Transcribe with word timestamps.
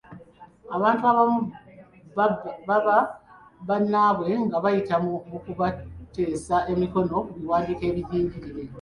Abantu 0.75 1.03
abamu 1.11 1.39
babba 2.67 2.97
bannaabwe 3.67 4.31
nga 4.45 4.57
bayita 4.63 4.95
mu 5.31 5.37
kubateesa 5.45 6.55
emikono 6.73 7.15
ku 7.27 7.33
biwandiiko 7.37 7.83
ebijingirire. 7.89 8.63